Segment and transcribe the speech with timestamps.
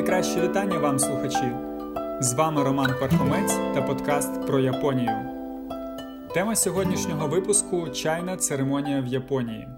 [0.00, 1.52] найкраще вітання вам, слухачі!
[2.20, 5.10] З вами Роман Пархомець та подкаст про Японію.
[6.34, 9.68] Тема сьогоднішнього випуску чайна церемонія в Японії.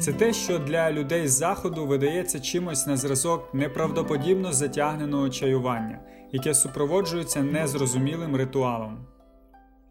[0.00, 5.98] Це те, що для людей з заходу видається чимось на зразок неправдоподібно затягненого чаювання,
[6.32, 9.06] яке супроводжується незрозумілим ритуалом.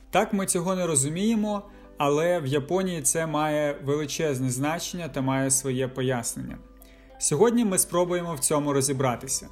[0.09, 1.61] Так ми цього не розуміємо,
[1.97, 6.57] але в Японії це має величезне значення та має своє пояснення.
[7.17, 9.47] Сьогодні ми спробуємо в цьому розібратися.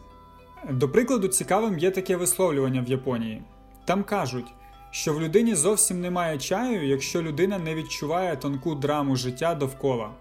[0.69, 3.41] До прикладу, цікавим є таке висловлювання в Японії.
[3.85, 4.53] Там кажуть,
[4.91, 10.11] що в людині зовсім немає чаю, якщо людина не відчуває тонку драму життя довкола.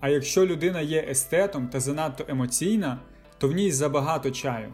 [0.00, 2.98] А якщо людина є естетом та занадто емоційна,
[3.38, 4.72] то в ній забагато чаю.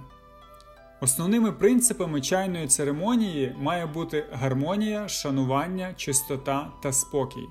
[1.00, 7.48] Основними принципами чайної церемонії має бути гармонія, шанування, чистота та спокій.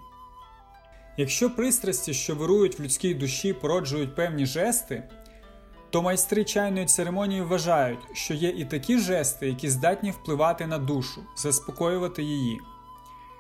[1.22, 5.04] Якщо пристрасті, що вирують в людській душі, породжують певні жести,
[5.90, 11.24] то майстри чайної церемонії вважають, що є і такі жести, які здатні впливати на душу,
[11.38, 12.60] заспокоювати її.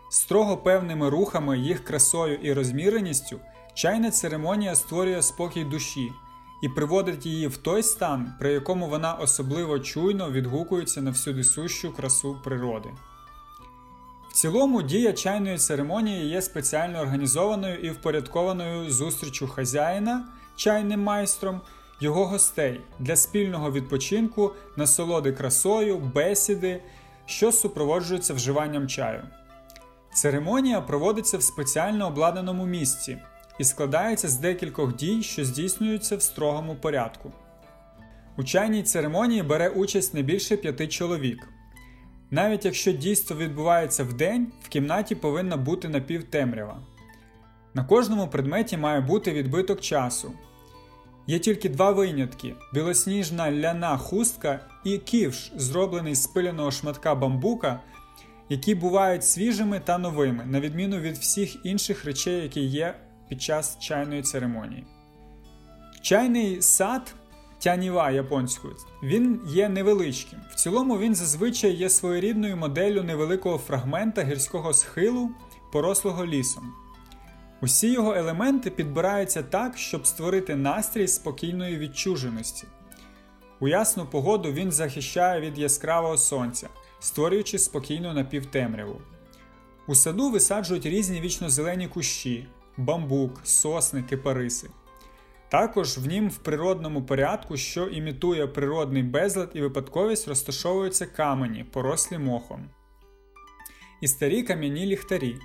[0.09, 3.39] Строго певними рухами, їх красою і розміреністю,
[3.73, 6.11] чайна церемонія створює спокій душі
[6.63, 11.93] і приводить її в той стан, при якому вона особливо чуйно відгукується на всюди сущу
[11.93, 12.89] красу природи.
[14.31, 21.61] В цілому дія чайної церемонії є спеціально організованою і впорядкованою зустрічю хазяїна чайним майстром,
[21.99, 26.83] його гостей для спільного відпочинку, насолоди красою, бесіди,
[27.25, 29.21] що супроводжуються вживанням чаю.
[30.13, 33.17] Церемонія проводиться в спеціально обладнаному місці
[33.59, 37.31] і складається з декількох дій, що здійснюються в строгому порядку.
[38.37, 41.50] У чайній церемонії бере участь не більше п'яти чоловік.
[42.31, 46.81] Навіть якщо дійство відбувається в день, в кімнаті повинна бути напівтемрява.
[47.73, 50.31] На кожному предметі має бути відбиток часу.
[51.27, 57.79] Є тільки два винятки: білосніжна ляна хустка і ківш, зроблений з пиляного шматка бамбука,
[58.49, 62.95] які бувають свіжими та новими, на відміну від всіх інших речей, які є
[63.29, 64.85] під час чайної церемонії.
[66.01, 67.15] Чайний сад
[67.63, 70.39] тяніва японською, він є невеличким.
[70.51, 75.29] В цілому він зазвичай є своєрідною моделлю невеликого фрагмента гірського схилу,
[75.71, 76.73] порослого лісом.
[77.61, 82.67] Усі його елементи підбираються так, щоб створити настрій спокійної відчуженості.
[83.59, 89.01] У ясну погоду він захищає від яскравого сонця, створюючи спокійну напівтемряву.
[89.87, 92.47] У саду висаджують різні вічно-зелені кущі,
[92.77, 94.69] бамбук, сосни, кипариси.
[95.51, 102.17] Також в нім в природному порядку, що імітує природний безлад і випадковість, розташовуються камені, порослі
[102.17, 102.69] мохом.
[104.01, 105.35] І старі кам'яні ліхтарі.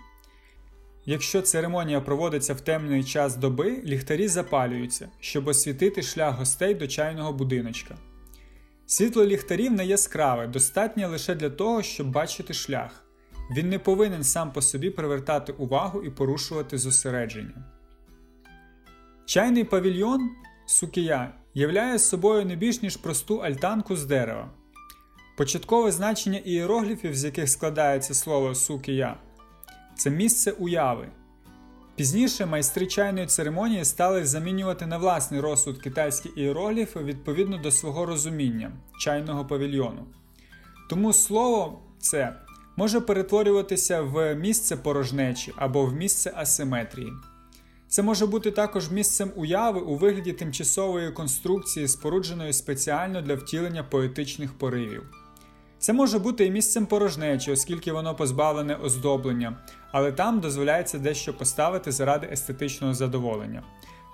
[1.04, 7.32] Якщо церемонія проводиться в темний час доби, ліхтарі запалюються, щоб освітити шлях гостей до чайного
[7.32, 7.96] будиночка.
[8.86, 13.04] Світло ліхтарів не яскраве, достатнє лише для того, щоб бачити шлях.
[13.56, 17.75] Він не повинен сам по собі привертати увагу і порушувати зосередження.
[19.26, 20.30] Чайний павільйон
[20.66, 24.50] сукія являє собою не більш ніж просту альтанку з дерева.
[25.36, 29.16] Початкове значення ієрогліфів, з яких складається слово сукія,
[29.96, 31.08] це місце уяви.
[31.96, 38.72] Пізніше майстри чайної церемонії стали замінювати на власний розсуд китайські ієрогліфи відповідно до свого розуміння
[38.98, 40.06] чайного павільйону.
[40.90, 42.36] Тому слово це
[42.76, 47.12] може перетворюватися в місце порожнечі або в місце асиметрії.
[47.88, 54.58] Це може бути також місцем уяви у вигляді тимчасової конструкції, спорудженої спеціально для втілення поетичних
[54.58, 55.02] поривів.
[55.78, 59.56] Це може бути і місцем порожнечі, оскільки воно позбавлене оздоблення,
[59.92, 63.62] але там дозволяється дещо поставити заради естетичного задоволення.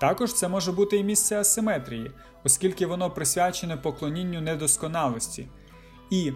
[0.01, 2.11] Також це може бути і місце асиметрії,
[2.45, 5.47] оскільки воно присвячене поклонінню недосконалості.
[6.11, 6.33] І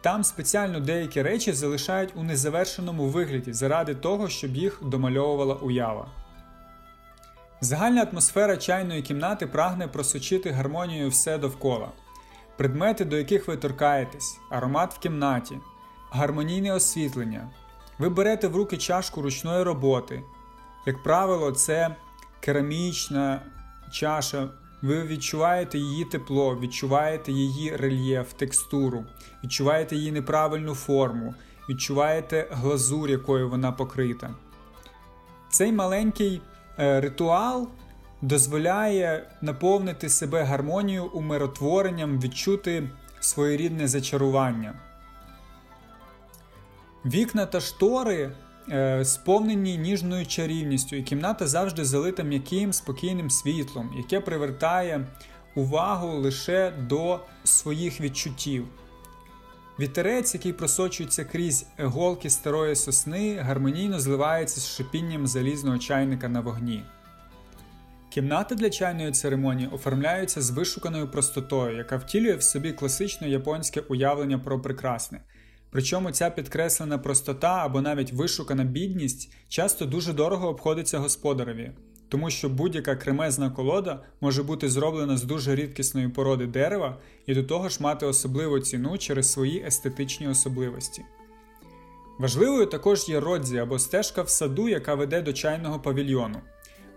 [0.00, 6.21] там спеціально деякі речі залишають у незавершеному вигляді заради того, щоб їх домальовувала уява.
[7.64, 11.88] Загальна атмосфера чайної кімнати прагне просочити гармонію все довкола,
[12.56, 15.58] предмети, до яких ви торкаєтесь, аромат в кімнаті,
[16.10, 17.50] гармонійне освітлення.
[17.98, 20.22] Ви берете в руки чашку ручної роботи.
[20.86, 21.96] Як правило, це
[22.40, 23.42] керамічна
[23.92, 24.48] чаша.
[24.82, 29.04] Ви відчуваєте її тепло, відчуваєте її рельєф, текстуру,
[29.44, 31.34] відчуваєте її неправильну форму,
[31.68, 34.34] відчуваєте глазур, якою вона покрита.
[35.50, 36.42] Цей маленький
[36.76, 37.68] ритуал
[38.22, 42.88] дозволяє наповнити себе гармонією, умиротворенням, відчути
[43.20, 44.74] своєрідне зачарування.
[47.04, 48.32] Вікна та штори
[48.70, 55.06] е, сповнені ніжною чарівністю, і кімната завжди залита м'яким спокійним світлом, яке привертає
[55.54, 58.64] увагу лише до своїх відчуттів.
[59.80, 66.84] Вітерець, який просочується крізь голки старої сосни, гармонійно зливається з шипінням залізного чайника на вогні.
[68.10, 74.38] Кімнати для чайної церемонії оформляються з вишуканою простотою, яка втілює в собі класичне японське уявлення
[74.38, 75.20] про прекрасне.
[75.70, 81.72] Причому ця підкреслена простота або навіть вишукана бідність часто дуже дорого обходиться господареві,
[82.12, 87.42] тому що будь-яка кремезна колода може бути зроблена з дуже рідкісної породи дерева і до
[87.42, 91.02] того ж мати особливу ціну через свої естетичні особливості.
[92.18, 96.40] Важливою також є родзі або стежка в саду, яка веде до чайного павільйону.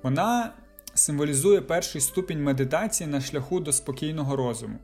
[0.03, 0.53] Вона
[0.93, 4.77] символізує перший ступінь медитації на шляху до спокійного розуму.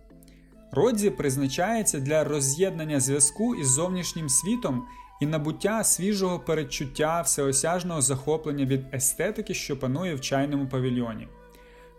[0.71, 4.83] Родзі призначається для роз'єднання зв'язку із зовнішнім світом
[5.21, 11.27] і набуття свіжого передчуття всеосяжного захоплення від естетики, що панує в чайному павільйоні.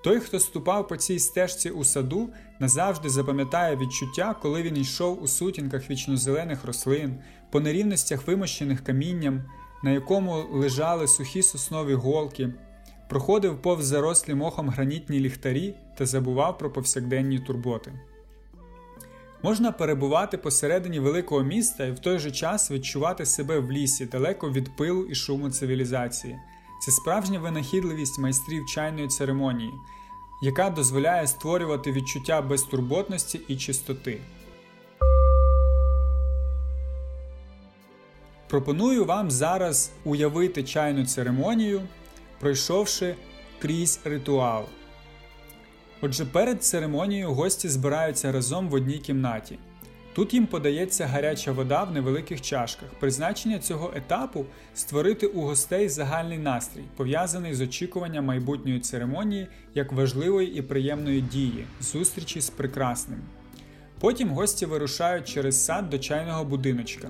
[0.05, 2.29] Той, хто ступав по цій стежці у саду,
[2.59, 7.15] назавжди запам'ятає відчуття, коли він йшов у сутінках вічнозелених рослин,
[7.51, 9.45] по нерівностях вимощених камінням,
[9.85, 12.55] на якому лежали сухі соснові голки,
[13.09, 17.93] проходив повз зарослі мохом гранітні ліхтарі та забував про повсякденні турботи.
[19.45, 24.51] Можна перебувати посередині великого міста і в той же час відчувати себе в лісі, далеко
[24.51, 26.39] від пилу і шуму цивілізації.
[26.85, 29.73] Це справжня винахідливість майстрів чайної церемонії,
[30.43, 34.21] яка дозволяє створювати відчуття безтурботності і чистоти.
[38.49, 41.83] Пропоную вам зараз уявити чайну церемонію,
[42.41, 43.15] пройшовши
[43.59, 44.65] крізь ритуал.
[46.05, 49.59] Отже, перед церемонією гості збираються разом в одній кімнаті.
[50.15, 52.89] Тут їм подається гаряча вода в невеликих чашках.
[53.01, 54.45] Призначення цього етапу
[54.75, 61.65] створити у гостей загальний настрій, пов'язаний з очікуванням майбутньої церемонії як важливої і приємної дії,
[61.81, 63.19] зустрічі з прекрасним.
[64.01, 67.09] Потім гості вирушають через сад до чайного будиночка.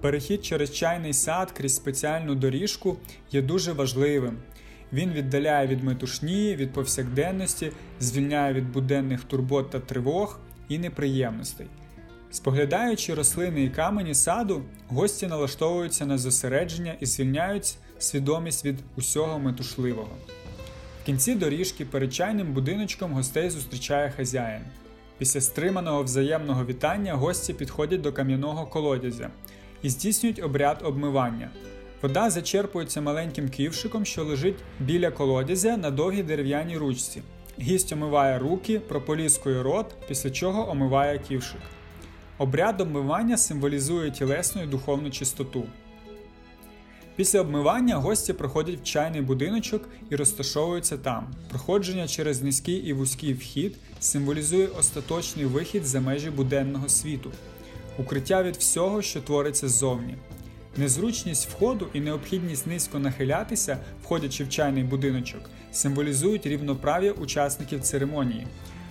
[0.00, 2.96] Перехід через чайний сад крізь спеціальну доріжку
[3.32, 4.36] є дуже важливим.
[4.92, 10.38] Він віддаляє від метушні, від повсякденності, звільняє від буденних турбот та тривог
[10.68, 11.66] і неприємностей.
[12.30, 20.16] Споглядаючи рослини і камені саду, гості налаштовуються на зосередження і звільняють свідомість від усього метушливого.
[21.02, 24.62] В кінці доріжки перед чайним будиночком гостей зустрічає хазяїн.
[25.18, 29.30] Після стриманого взаємного вітання гості підходять до кам'яного колодязя
[29.82, 31.50] і здійснюють обряд обмивання.
[32.02, 37.22] Вода зачерпується маленьким ківшиком, що лежить біля колодязя на довгій дерев'яній ручці.
[37.60, 41.60] Гість омиває руки, прополіскує рот, після чого омиває ківшик.
[42.38, 45.64] Обряд обмивання символізує тілесну і духовну чистоту.
[47.16, 51.34] Після обмивання гості проходять в чайний будиночок і розташовуються там.
[51.50, 57.32] Проходження через низький і вузький вхід символізує остаточний вихід за межі буденного світу,
[57.98, 60.14] укриття від всього, що твориться ззовні.
[60.78, 65.40] Незручність входу і необхідність низько нахилятися, входячи в чайний будиночок,
[65.72, 68.46] символізують рівноправ'я учасників церемонії.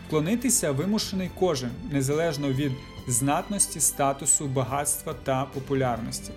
[0.08, 2.72] Вклонитися вимушений кожен, незалежно від
[3.08, 6.32] знатності, статусу, багатства та популярності.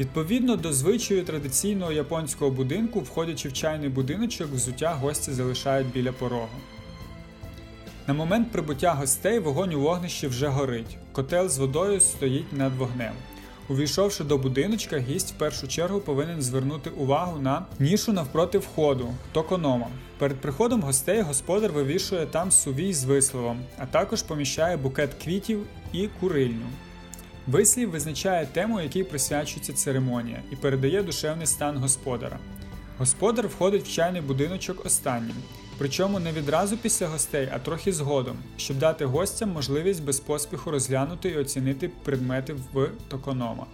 [0.00, 6.58] Відповідно до звичаю традиційного японського будинку, входячи в чайний будиночок, взуття гості залишають біля порогу.
[8.06, 10.96] На момент прибуття гостей вогонь у вогнищі вже горить.
[11.12, 13.12] Котел з водою стоїть над вогнем.
[13.70, 19.86] Увійшовши до будиночка, гість в першу чергу повинен звернути увагу на нішу навпроти входу, токонома.
[20.18, 26.08] Перед приходом гостей господар вивішує там сувій з висловом, а також поміщає букет квітів і
[26.20, 26.66] курильню.
[27.46, 32.38] Вислів визначає тему, якій присвячується церемонія, і передає душевний стан господара.
[32.98, 35.36] Господар входить в чайний будиночок останнім,
[35.80, 41.28] причому не відразу після гостей, а трохи згодом, щоб дати гостям можливість без поспіху розглянути
[41.28, 43.66] і оцінити предмети в токонома.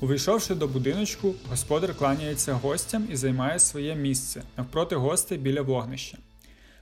[0.00, 6.18] Увійшовши до будиночку, господар кланяється гостям і займає своє місце навпроти гостей біля вогнища.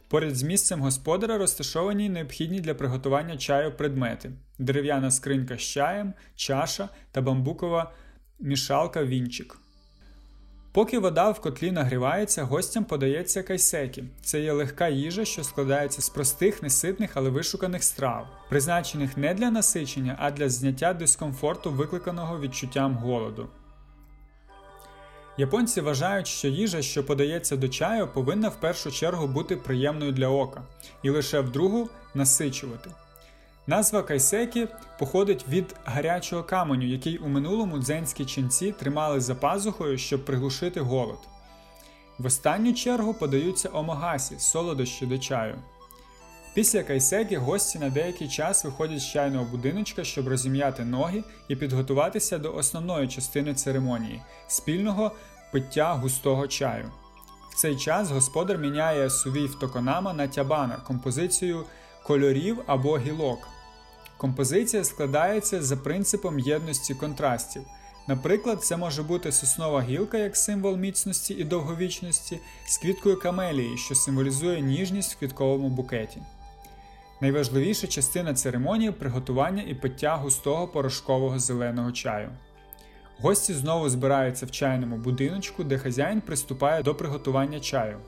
[0.08, 6.88] Поряд з місцем господара розташовані необхідні для приготування чаю предмети: дерев'яна скринька з чаєм, чаша
[7.12, 7.92] та бамбукова
[8.40, 9.61] мішалка вінчик.
[10.72, 14.04] Поки вода в котлі нагрівається, гостям подається кайсекі.
[14.22, 19.50] Це є легка їжа, що складається з простих, неситних, але вишуканих страв, призначених не для
[19.50, 23.48] насичення, а для зняття дискомфорту, викликаного відчуттям голоду.
[25.36, 30.28] Японці вважають, що їжа, що подається до чаю, повинна в першу чергу бути приємною для
[30.28, 30.62] ока,
[31.02, 32.90] і лише в другу насичувати.
[33.66, 40.24] Назва кайсекі походить від гарячого каменю, який у минулому дзенські ченці тримали за пазухою, щоб
[40.24, 41.18] приглушити голод.
[42.18, 45.54] В останню чергу подаються омагасі солодощі до чаю.
[46.54, 52.38] Після кайсеки гості на деякий час виходять з чайного будиночка, щоб розім'яти ноги і підготуватися
[52.38, 55.12] до основної частини церемонії спільного
[55.52, 56.90] пиття густого чаю.
[57.50, 61.64] В цей час господар міняє сувій в токонама на тябана композицію
[62.02, 63.51] кольорів або гілок.
[64.22, 67.62] Композиція складається за принципом єдності контрастів.
[68.08, 73.94] Наприклад, це може бути соснова гілка як символ міцності і довговічності з квіткою камелії, що
[73.94, 76.22] символізує ніжність в квітковому букеті.
[77.20, 82.30] Найважливіша частина церемонії приготування і пиття густого порошкового зеленого чаю.
[83.18, 87.98] Гості знову збираються в чайному будиночку, де хазяїн приступає до приготування чаю.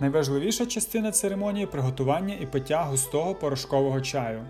[0.00, 4.44] Найважливіша частина церемонії приготування і пиття густого порошкового чаю.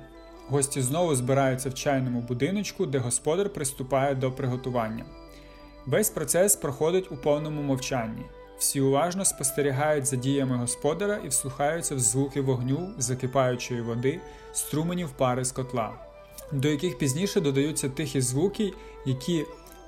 [0.49, 5.05] Гості знову збираються в чайному будиночку, де господар приступає до приготування.
[5.87, 8.23] Весь процес проходить у повному мовчанні.
[8.59, 14.21] Всі уважно спостерігають за діями господара і вслухаються в звуки вогню, закипаючої води,
[14.53, 15.93] струменів пари з котла,
[16.53, 18.73] до яких пізніше додаються тихі звуки,
[19.07, 19.45] які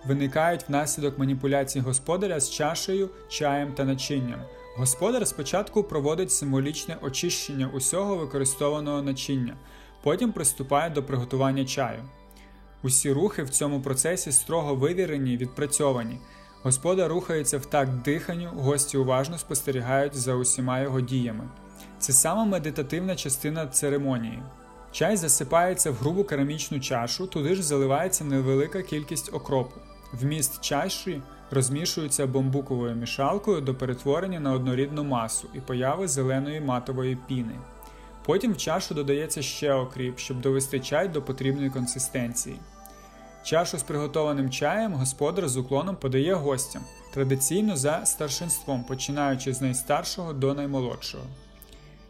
[0.07, 4.41] виникають внаслідок маніпуляцій господаря з чашею, чаєм та начинням.
[4.77, 9.57] Господар спочатку проводить символічне очищення усього використованого начиння,
[10.03, 12.03] потім приступає до приготування чаю.
[12.83, 16.19] Усі рухи в цьому процесі строго вивірені й відпрацьовані.
[16.63, 21.45] Господар рухається в такт диханню, гості уважно спостерігають за усіма його діями.
[21.99, 24.43] Це саме медитативна частина церемонії.
[24.93, 29.81] Чай засипається в грубу керамічну чашу, туди ж заливається невелика кількість окропу.
[30.13, 37.55] Вміст чаші розмішується бамбуковою мішалкою до перетворення на однорідну масу і появи зеленої матової піни.
[38.29, 42.57] Потім в чашу додається ще окріп, щоб довести чай до потрібної консистенції.
[43.43, 46.83] Чашу з приготованим чаєм господар з уклоном подає гостям,
[47.15, 51.25] традиційно за старшинством, починаючи з найстаршого до наймолодшого.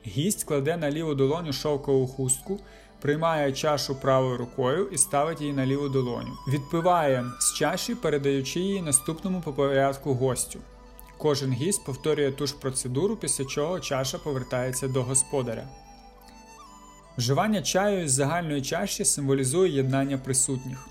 [0.07, 2.61] Гість кладе на ліву долоню шовкову хустку,
[3.01, 6.33] приймає чашу правою рукою і ставить її на ліву долоню.
[6.49, 10.59] Відпиває з чаші, передаючи її наступному по порядку гостю.
[11.19, 15.69] Кожен гість повторює ту ж процедуру, після чого чаша повертається до господаря.
[17.19, 20.89] Вживання чаю із загальної чаші символізує єднання присутніх.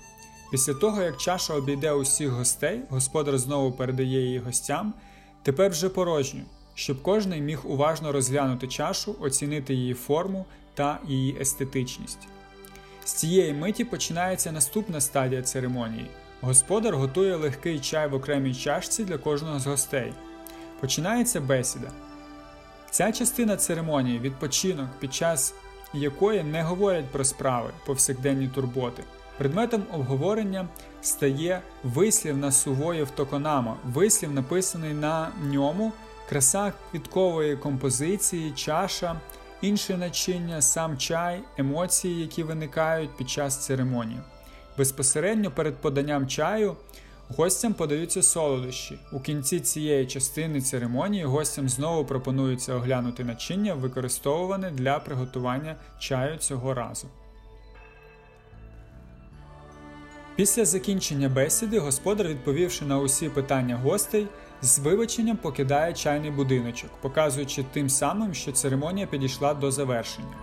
[0.50, 4.94] Після того, як чаша обійде усіх гостей, господар знову передає її гостям,
[5.42, 6.40] тепер вже порожню,
[6.74, 12.28] щоб кожний міг уважно розглянути чашу, оцінити її форму та її естетичність.
[13.04, 16.06] З цієї миті починається наступна стадія церемонії.
[16.40, 20.12] Господар готує легкий чай в окремій чашці для кожного з гостей.
[20.80, 21.90] Починається бесіда.
[22.90, 25.54] Ця частина церемонії відпочинок, під час
[25.94, 29.02] якої не говорять про справи, повсякденні турботи.
[29.38, 30.68] Предметом обговорення
[31.00, 35.92] стає вислів на сувоїв токонама, вислів, написаний на ньому,
[36.28, 39.20] краса квіткової композиції, чаша,
[39.60, 44.20] інше начиння, сам чай, емоції, які виникають під час церемонії.
[44.78, 46.76] Безпосередньо перед поданням чаю
[47.36, 48.98] гостям подаються солодощі.
[49.12, 56.74] У кінці цієї частини церемонії гостям знову пропонується оглянути начиння, використовуване для приготування чаю цього
[56.74, 57.08] разу.
[60.36, 64.26] Після закінчення бесіди господар, відповівши на усі питання гостей,
[64.62, 70.36] з вибаченням покидає чайний будиночок, показуючи тим самим, що церемонія підійшла до завершення.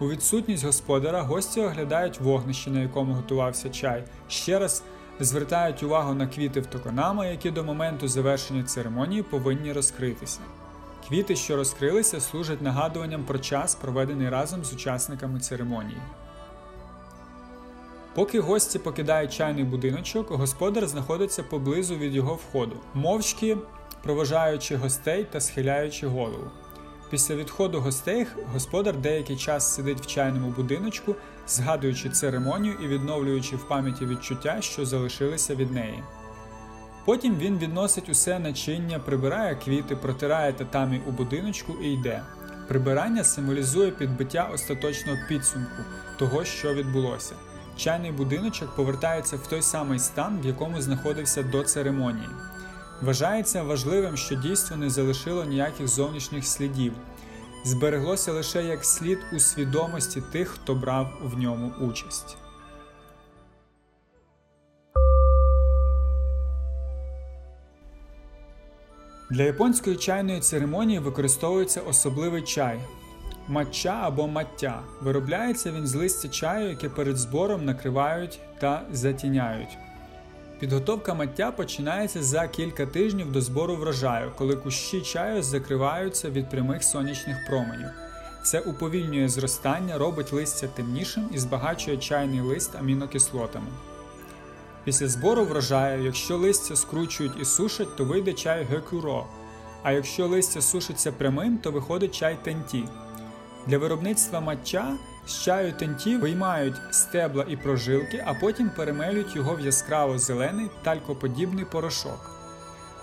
[0.00, 4.82] У відсутність господара гості оглядають вогнище, на якому готувався чай, ще раз
[5.24, 10.40] звертають увагу на квіти в токонама, які до моменту завершення церемонії повинні розкритися.
[11.08, 16.00] Квіти, що розкрилися, служать нагадуванням про час, проведений разом з учасниками церемонії.
[18.14, 23.56] Поки гості покидають чайний будиночок, господар знаходиться поблизу від його входу, мовчки
[24.02, 26.50] проважаючи гостей та схиляючи голову.
[27.10, 31.14] Після відходу гостей господар деякий час сидить в чайному будиночку,
[31.48, 36.02] згадуючи церемонію і відновлюючи в пам'яті відчуття, що залишилися від неї.
[37.04, 42.22] Потім він відносить усе начиння, прибирає квіти, протирає татамі у будиночку і йде.
[42.68, 45.82] Прибирання символізує підбиття остаточного підсумку
[46.18, 47.34] того, що відбулося.
[47.76, 52.28] Чайний будиночок повертається в той самий стан, в якому знаходився до церемонії.
[53.02, 56.92] Вважається важливим, що дійство не залишило ніяких зовнішніх слідів,
[57.64, 62.36] збереглося лише як слід у свідомості тих, хто брав в ньому участь.
[69.30, 72.80] Для японської чайної церемонії використовується особливий чай
[73.48, 74.82] матча або маття.
[75.02, 79.78] Виробляється він з листя чаю, яке перед збором накривають та затіняють.
[80.60, 86.84] Підготовка маття починається за кілька тижнів до збору врожаю, коли кущі чаю закриваються від прямих
[86.84, 87.88] сонячних променів.
[88.42, 93.66] Це уповільнює зростання, робить листя темнішим і збагачує чайний лист амінокислотами.
[94.84, 99.26] Після збору врожаю, якщо листя скручують і сушать, то вийде чай гекюро,
[99.82, 102.84] а якщо листя сушиться прямим, то виходить чай тенті.
[103.66, 104.96] Для виробництва матча
[105.28, 111.64] з чаю тенті виймають стебла і прожилки, а потім перемелюють його в яскраво зелений талькоподібний
[111.64, 112.30] порошок.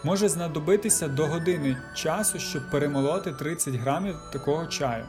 [0.03, 5.05] Може знадобитися до години часу, щоб перемолоти 30 грамів такого чаю.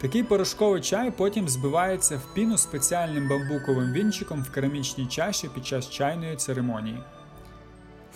[0.00, 5.90] Такий порошковий чай потім збивається в піну спеціальним бамбуковим вінчиком в керамічній чаші під час
[5.90, 7.02] чайної церемонії.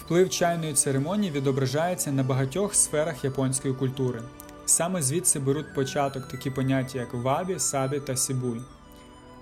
[0.01, 4.23] Вплив чайної церемонії відображається на багатьох сферах японської культури.
[4.67, 8.61] Саме звідси беруть початок такі поняття, як вабі, сабі та сібуй.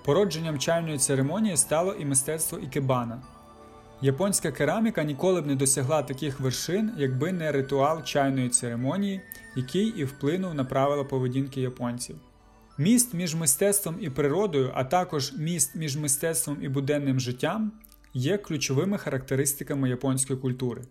[0.05, 3.21] Породженням чайної церемонії стало і мистецтво ікебана.
[4.01, 9.21] Японська кераміка ніколи б не досягла таких вершин, якби не ритуал чайної церемонії,
[9.55, 12.15] який і вплинув на правила поведінки японців.
[12.77, 17.71] Міст між мистецтвом і природою, а також міст між мистецтвом і буденним життям
[18.13, 20.81] є ключовими характеристиками японської культури.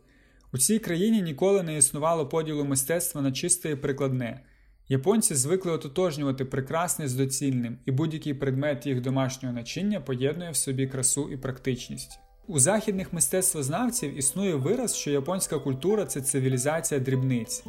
[0.53, 4.45] У цій країні ніколи не існувало поділу мистецтва на чисте і прикладне.
[4.89, 10.87] Японці звикли ототожнювати прекрасне з доцільним, і будь-який предмет їх домашнього начиння поєднує в собі
[10.87, 12.19] красу і практичність.
[12.47, 17.65] У західних мистецтвознавців існує вираз, що японська культура це цивілізація дрібниць.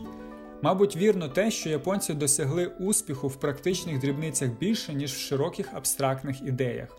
[0.62, 6.42] Мабуть, вірно те, що японці досягли успіху в практичних дрібницях більше, ніж в широких абстрактних
[6.42, 6.98] ідеях.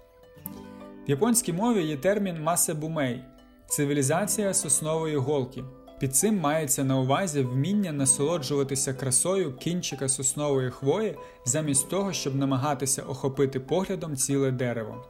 [1.06, 3.24] В японській мові є термін масебумей
[3.72, 5.64] цивілізація соснової голки.
[6.00, 13.02] Під цим мається на увазі вміння насолоджуватися красою кінчика соснової хвої замість того, щоб намагатися
[13.02, 15.04] охопити поглядом ціле дерево.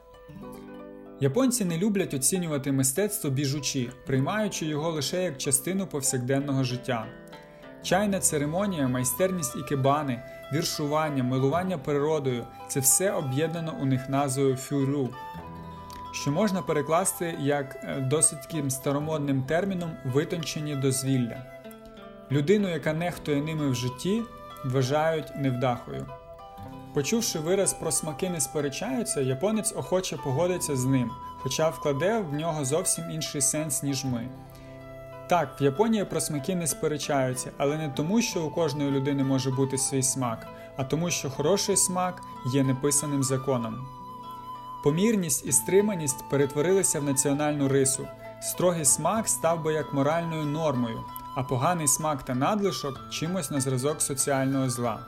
[1.21, 7.07] Японці не люблять оцінювати мистецтво біжучі, приймаючи його лише як частину повсякденного життя.
[7.83, 10.23] Чайна церемонія, майстерність ікебани,
[10.53, 15.09] віршування, милування природою це все об'єднано у них назвою фюру,
[16.13, 21.37] що можна перекласти як е, досить таким старомодним терміном витончені дозвілля.
[22.31, 24.23] Людину, яка нехтує ними в житті,
[24.65, 26.07] вважають невдахою.
[26.95, 32.65] Почувши вираз про смаки не сперечаються, японець охоче погодиться з ним, хоча вкладе в нього
[32.65, 34.29] зовсім інший сенс, ніж ми.
[35.29, 39.51] Так, в Японії про смаки не сперечаються, але не тому, що у кожної людини може
[39.51, 40.47] бути свій смак,
[40.77, 42.23] а тому, що хороший смак
[42.55, 43.87] є неписаним законом.
[44.83, 48.09] Помірність і стриманість перетворилися в національну рису.
[48.43, 51.05] Строгий смак став би як моральною нормою,
[51.37, 55.07] а поганий смак та надлишок чимось на зразок соціального зла.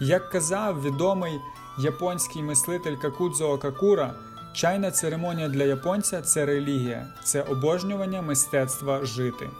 [0.00, 1.40] Як казав відомий
[1.78, 4.14] японський мислитель Какудзо Какура,
[4.54, 9.50] чайна церемонія для японця це релігія, це обожнювання мистецтва жити.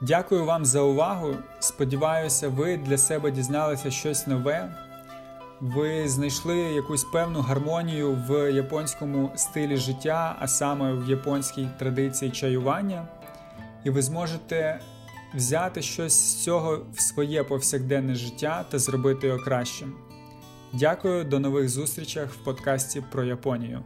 [0.00, 1.36] Дякую вам за увагу.
[1.60, 4.74] Сподіваюся, ви для себе дізналися щось нове.
[5.62, 13.08] Ви знайшли якусь певну гармонію в японському стилі життя, а саме в японській традиції чаювання,
[13.84, 14.80] і ви зможете
[15.34, 19.92] взяти щось з цього в своє повсякденне життя та зробити його кращим.
[20.72, 23.84] Дякую, до нових зустрічей в подкасті про Японію.